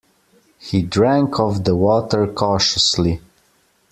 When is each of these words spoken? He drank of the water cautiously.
He 0.57 0.81
drank 0.81 1.39
of 1.39 1.63
the 1.63 1.75
water 1.75 2.25
cautiously. 2.25 3.21